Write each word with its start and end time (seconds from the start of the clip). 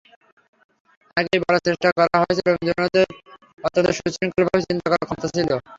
আগেই 1.17 1.39
বলার 1.43 1.65
চেষ্টা 1.67 1.87
করা 1.97 2.15
হয়েছে 2.21 2.41
রবীন্দ্রনাথের 2.43 3.07
অত্যন্ত 3.63 3.87
সুশৃঙ্খলভাবে 3.97 4.67
চিন্তা 4.67 4.87
করার 4.87 5.05
ক্ষমতা 5.07 5.27
ছিল। 5.35 5.49